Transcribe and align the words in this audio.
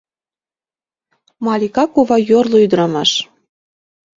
Малика 1.45 1.83
кува— 1.93 2.17
йорло 2.29 2.57
ӱдырамаш. 2.65 3.11